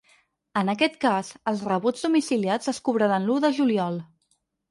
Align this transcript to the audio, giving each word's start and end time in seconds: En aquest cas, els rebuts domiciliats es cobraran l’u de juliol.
En 0.61 0.71
aquest 0.71 0.95
cas, 1.03 1.27
els 1.51 1.61
rebuts 1.67 2.07
domiciliats 2.07 2.73
es 2.73 2.81
cobraran 2.89 3.29
l’u 3.31 3.39
de 3.47 3.55
juliol. 3.61 4.01